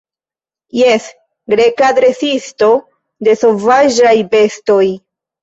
[0.77, 1.03] Jes,
[1.53, 2.71] Greka dresisto
[3.29, 4.83] de sovaĝaj bestoj.